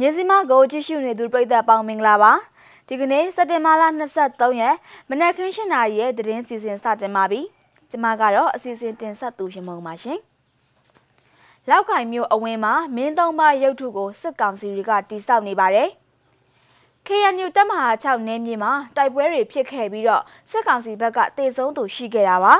[0.00, 2.32] မြင်းစည်းမကိုကြည့်ရှုနေသူပရိသတ်ပေါင်းမင်္ဂလာပါ
[2.88, 3.82] ဒီကနေ့စက်တင်ဘာလ
[4.20, 4.74] 23ရက်
[5.08, 7.40] မနက်ခင်း7:00နာရီရဲ့သတင်းစီစဉ်စတင်ပါပြီ
[7.90, 10.18] ကျွန်မကတော့အစီအစဉ်တင်ဆက်သူရမုံပါရှင်
[11.68, 15.88] လောက်ကင်မြို့အဝင်းမှာမင်းသုံးပါရုပ်ထုကိုစစ်ကောင်စီတွေကတိစောက်နေပါတယ်
[17.06, 22.54] KNU တပ်မဟာ6နယ်မြေမှာတိုက်ပွဲတွေဖြစ်ခဲ့ပြီးတော့စစ်ကောင်စီဘက်ကတေဆုံးသူရှိခဲ့တာပါ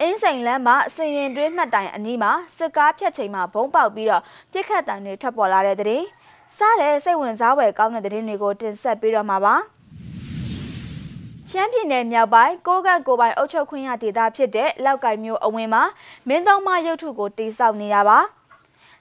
[0.00, 4.22] အင်းစိန်လမ်းမှာစင်ရင်တွင်းမှတ်တိုင်အနီးမှာစစ်ကားဖြတ်ချိန်မှာဘုံပေါက်ပြီးတော့
[4.52, 6.02] ပြစ်ခတ်တံတွေထွက်ပေါ်လာတဲ့တဲ့
[6.56, 9.54] စားတဲ့စိတ်ဝင်စားဖွယ်ကောင်းတဲ့တဲ့တွေကိုတင်ဆက်ပေးတော့မှာပါ
[11.50, 15.82] ရှမ်းပြည်နယ်မြောက်ပိုင်းကိုကန့်ကိုပိုင်အုပ်ချုပ်ခွင့်ရဒေသဖြစ်တဲ့လောက်ကိုင်မြို့အဝင်းမှာ
[16.28, 18.18] မင်းသုံးမရုပ်ထုကိုတိစောက်နေတာပါ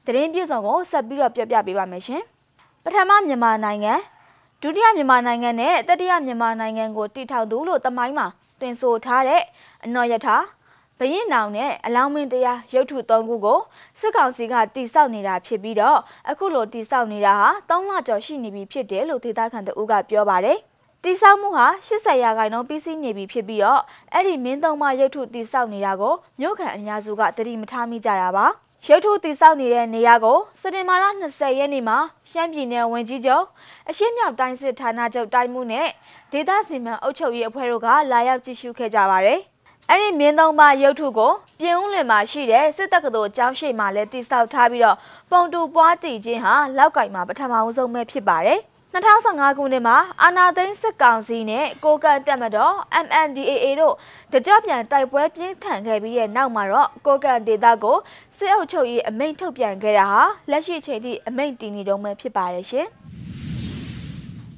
[0.06, 2.22] တရင်ပြည်စုံကိုဆက်ပြီးတော့ပြပြပေးပါမယ်ရှင်
[2.84, 3.94] ပထမမြန်မာနိုင်ငံ
[4.62, 8.28] ဒုတိယမြန်မာနိုင်ငံနဲ့တတိယမြန်မာနိုင်ငံကိုတည်ထောင်သူလို့တမိုင်းမှာ
[8.62, 9.42] တင်ဆိုထားတဲ့
[9.86, 10.38] အနော်ယထာ
[11.00, 13.60] ဘရင်နောင်နဲ့အလောင်းမင်းတရားရုပ်ထု၃ခုကို
[14.00, 16.00] စစ်ကောင်စီကတိစောက်နေတာဖြစ်ပြီးတော့
[16.30, 20.58] အခုလိုတိစောက်နေတာဟာ၃လကျော်ရှိနေပြီဖြစ်တယ်လို့ဒေသခံတအုပ်ကပြောပါတယ်
[21.04, 23.82] တိစောက်မှုဟာ80ရာခိုင်နှုန်းပြီးစီးနေပြီဖြစ်ပြီးတော့
[24.14, 28.46] အဲ့ဒီမင်းသုံးမရုပ်ထုတိစောက်နေတာကိုမြို့ခံအများစုကတတိမထားမိကြတာပါ
[28.88, 31.98] ရုပ်ထုတိစောက်နေတဲ့နေရာကိုစတင်မာလာ20ရက်နေ့မှာ
[32.30, 33.46] ရှမ်းပြည်နယ်ဝန်ကြီးချုပ်
[33.90, 35.88] အရှေ့မြောက်တိုင်းစစ်ဌာနချုပ်တိုင်းမှုနဲ့
[36.32, 39.42] ဒေသစီမံအုပ်ချုပ်ရေးအဖွဲ့တို့ကလာရောက်ကြည့်ရှုခဲ့ကြပါတယ်။
[39.92, 44.98] အဲ့ဒီမြင်းသုံးပါရုပ်ထုကိုပြင်ဦးလွင်မှာရှိတဲ့စစ်တပ်ကတော်ကျောင်းရှိမှလည်းတိစောက်ထားပြီးတော့
[45.32, 48.60] ပုံတူပွားတည်ခြင်းဟာလောက်ကင်မှာပထမဆုံးပဲဖြစ်ပါတယ်
[48.94, 52.76] 2015ခုနှစ်မှာအာနာသိန်းစစ်ကောင်စီနဲ့ကိုကန်တက်မတော်
[53.06, 53.96] MNDAA တို့
[54.34, 57.98] တကြပြန်တိုက်ပွဲပြင်းထန်ခဲ့ပြီးတဲ့နောက်မှာတော့ကိုကန်ဒေတာကို
[58.38, 62.88] စစ်အုပ်ချုပ်ရေးအမိန့်ထုတ်ပြန်ခဲ့တာဟာလက်ရှိချိန်ထိအမိန့်တည်နေတုန်းပဲဖြစ်ပါတယ်ရှင်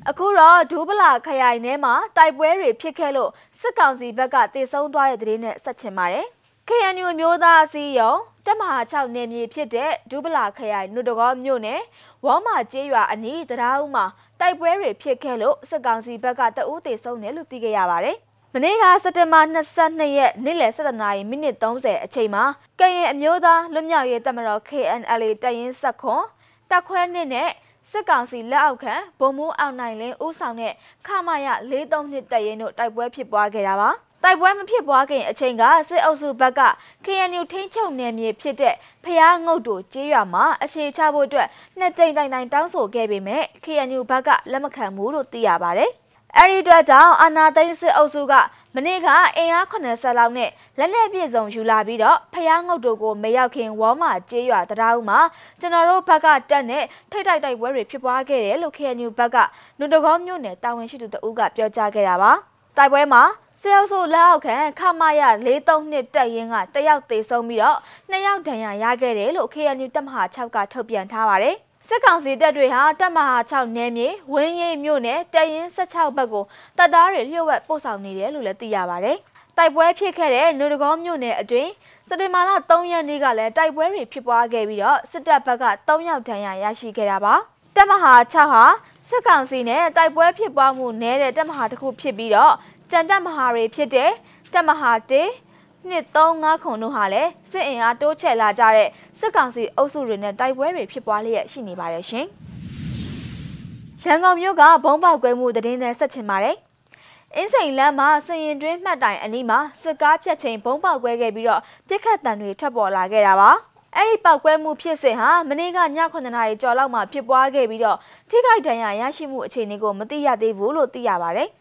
[0.09, 6.27] အခုတော့ဒူးပလာခရိုင်ထဲမှာတိုက်ပွဲတွေဖြစ်ခဲ့လို့ စစ်ကောင်စီဘက်ကတေဆုံးသွားတဲ့သတင်းနဲ့ဆက်ချင်ပါတယ်။
[6.67, 11.81] KNU မျိုးသားအစည်းအရုံးတက်မဟာ6နယ်မြေဖြစ်တဲ့ဒူးပလာခရိုင်နုတကောမြို့နယ်
[12.25, 14.05] ဝေါမာကျေးရွာအနီးတရားဦးမှာ
[14.39, 18.17] တိုက်ပွဲတွေဖြစ်ခဲ့လို့စစ်ကောင်စီဘက်ကတအူးတေဆုံးတယ်လို့သိခဲ့ရပါတယ်။
[18.53, 22.43] မနေ့ကစက်တင်ဘာ22ရက်နေ့လယ်7:30နာရီမိနစ်30အချိန်မှာ
[22.79, 26.23] ကရင်အမျိုးသားလွတ်မြောက်ရေးတပ်မတော် KNLA တရင်စက်ခွန်
[26.69, 27.49] တက်ခွဲနှစ်နဲ့
[27.91, 30.73] စစ်ကောင်စီလက်အောက်ခံဗိုလ်မှူးအောင်နိုင်လင်းဦးဆောင်တဲ့
[31.07, 33.89] ခမာရ43နှစ်တပ်ရင်းတို့တိုက်ပွဲဖြစ်ပွားခဲ့တာပါ
[34.23, 36.61] တိုက်ပွဲမဖြစ်ပွားခင်အချိန်ကစစ်အုပ်စုဘက်က
[37.05, 41.47] KNU ထိန်းချုပ်နယ်မြေဖြစ်တဲ့ဖျားငုတ်တို့ကျေးရွာမှာအခြေချဖို့အတွက်
[41.79, 45.91] နှစ်ကြိမ်တိုင်တိုင်တောင်းဆိုခဲ့ပေမဲ့ KNU ဘက်ကလက်မခံဘူးလို့သိရပါတယ်။
[46.37, 48.33] အဲဒီအတွက်ကြောင့်အာနာသိန်းစစ်အုပ်စုက
[48.79, 55.19] မနေ့ကအင်အား80လောက်နဲ့လက်နက်ပြည့်စုံယူလာပြီးတော့ဖျားငုတ်တို့ကိုမရောက်ခင်ဝေါမာကျေးရွာတရားဦးမှာ
[55.59, 59.37] ကျွန်တော်တို့ဘက်ကတက်နဲ့ထိတ်တိုက်တိုက်ပွဲတွေဖြစ်ပွားခဲ့တယ်လို့ KNU ဘက်က
[59.79, 62.31] နုတကောမြို့နယ်တာဝန်ရှိသူတဦးကပြောကြားခဲ့တာပါ
[62.77, 63.23] တိုက်ပွဲမှာ
[63.61, 67.77] စေအုပ်စုလက်အောက်ခံခမရ43နှစ်တက်ရင်ကတယောက်သေဆုံးပြီးတော့
[68.09, 71.57] နှစ်ယောက်ဒဏ်ရာရခဲ့တယ်လို့ KNU တပ်မဟာ6ကထုတ်ပြန်ထားပါတယ်
[71.89, 76.43] စစ်ကောင်စီတပ်တွေဟာတပ်မဟာ6နယ်မြေဝင်းရိပ်မြို့နယ်တရင်16ဘက်ကို
[76.77, 79.17] တပ်သားတွေလျှို့ဝှက်ပို့ဆောင်နေတယ်လို့လည်းသိရပါတယ်။
[79.57, 81.71] တိုက်ပွဲဖြစ်ခဲ့တဲ့နူတကောမြို့နယ်အတွင်း
[82.07, 87.33] စက်တင်ဘာလ3ရက်နေ့ကလည်းတိုက်ပွဲတွေဖြစ်ပွားခဲ့ပြီးတော့စစ်တပ်ဘက်က3ယောက်ဒဏ်ရာရရှိခဲ့တာပါ။
[87.75, 88.63] တပ်မဟာ6ဟာ
[89.09, 92.53] စစ်ကောင်စီနဲ့တိုက်ပွဲဖြစ်ပွားမှုနည်းတဲ့တပ်မဟာတစ်ခုဖြစ်ပြီးတော့
[92.91, 94.11] ကြံတပ်မဟာတွေဖြစ်တဲ့
[94.53, 95.46] တပ်မဟာ1
[95.91, 98.89] 235ခုတို့ဟာလည်းစစ်အင်အားတိုးချဲ့လာကြတဲ့
[99.19, 102.25] စစ်ကောင်စီအုပ်စုတွေနဲ့တိုက်ပွဲတွေဖြစ်ပွားလျက်ရှိနေပါတယ်ရှင်။
[104.03, 106.55] ရန်ကုန်မြို့ကဘုံပေါက်ကွဲမှုသတင်းနဲ့ဆက်ချင်ပါတယ်။
[107.35, 113.51] အင်းစိန်လမ်းမှာစရင်တွင်းမှတ်တိုင်အနီးမှာစစ်ကားဖြတ်ချိန်ဘုံပေါက်ကွဲခဲ့ပြီးတော့ပြစ်ခတ်တံတွေထွက်ပေါ်လာခဲ့တာပါ။
[113.95, 115.81] အဲ့ဒီပောက်ကွဲမှုဖြစ်စဉ်ဟာမနေ့ကည
[116.13, 117.97] 9နာရီကျော်လောက်မှဖြစ်ပွားခဲ့ပြီးတော့
[118.29, 121.49] ထိခိုက်ဒဏ်ရာရရှိမှုအခြေအနေကိုမသိရသေးဘူးလို့သိရပါတယ်။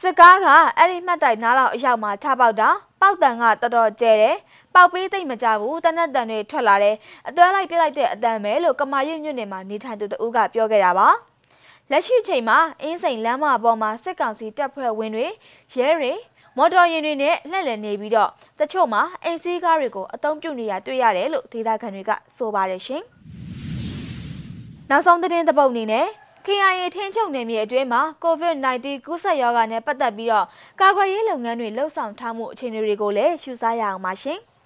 [0.00, 0.46] စစ်ကားက
[0.78, 2.68] အဲ့ဒီမှတ်တိုင်နားလောက်အရောက်မှာထပေါက်တာ
[3.00, 4.36] ပေါက်တန်ကတော်တော်ကျဲတယ်
[4.74, 6.96] ပေါက်ပေးသိမ့်မကြဘူးတနက်တန်တွေထွက်လာတယ်
[7.28, 11.08] အတွဲလိုက်ပြလိုက်တဲ့အတန်ပဲလို့ကမာရွတ်မြို့နယ်မှာနေထိုင်သူတဦးကပြောခဲ့တာပါ
[11.90, 15.26] လက်ရှိချိန်မှာအင်းစိန်လမ်းမပေါ်မှာစစ်ကောင်စီတပ်ဖွဲ့ဝင်တွေ
[15.74, 16.12] ရဲတွေ
[16.56, 23.02] မော်တော်ယာဉ်တွေနဲ့လှည့်လည်နေပြီးတော့တချို့မှာအိမ်စီးကားတွေကိုအသုံးပြုနေရတွေ့ရတယ်လို့ဒေသခံတွေကဆိုပါတယ်ရှင်
[24.90, 26.06] နောက်ဆုံးသတင်းသပုတ်အနေနဲ့
[26.50, 30.46] KIA ထင်းချုပ်နယ်မြေအတွင်းမှာ COVID-19 ကူးစက်ရောဂါနဲ့ပတ်သက်ပြီးတော့
[30.80, 34.38] ကာကွယ်ရေးလုပ်ငန်းတွေလှုပ်ဆောင်ထားမှုအခြေအနေတွေကိုလည်းရှုစားရအောင်ပါရှင်။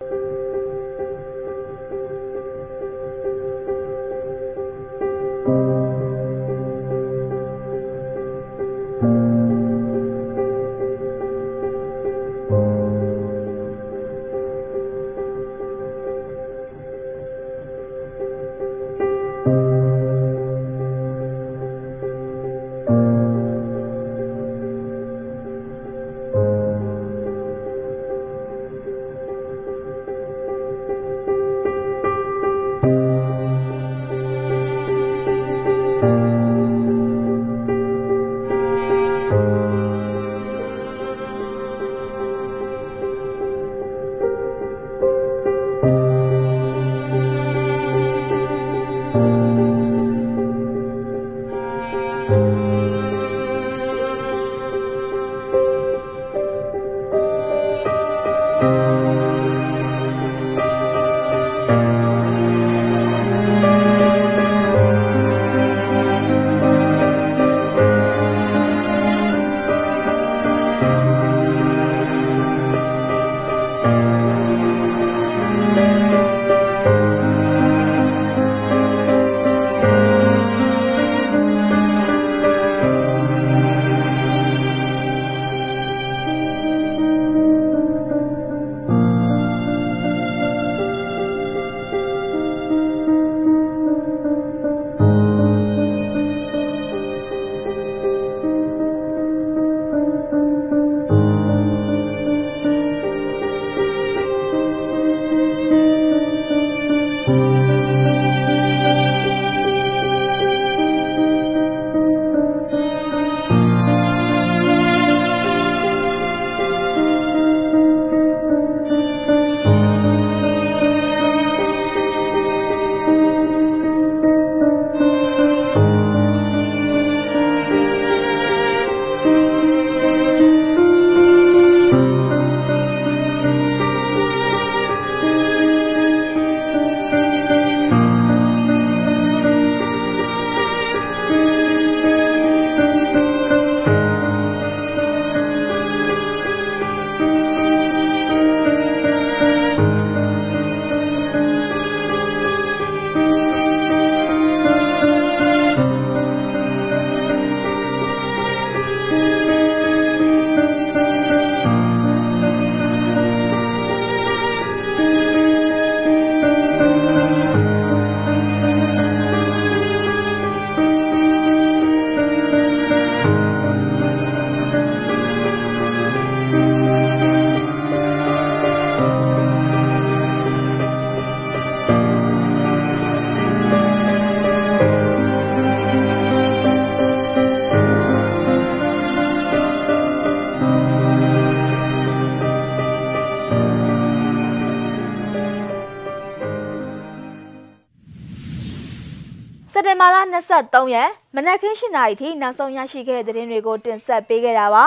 [199.78, 200.16] က်တင်ဘာလ
[200.54, 204.84] 23ရက်မနက်ခင်း7:00နာရီထိနောက်ဆုံးရရှိခဲ့တဲ့သတင်းတွေကိုတင်ဆက်ပေးခဲ့တာပါ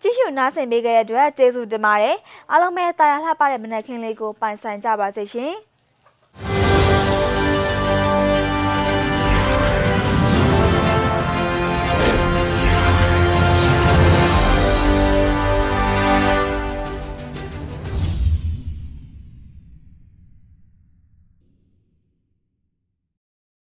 [0.00, 2.16] ကြည့်ရှုနားဆင်ပေးခဲ့တဲ့အတွက်ကျေးဇူးတင်ပါတယ်
[2.50, 5.52] အားလုံးပဲတာယာလှပတဲ့မနက်ခင်းလေးကိုပိုင်ဆိုင်ကြပါစေရှင်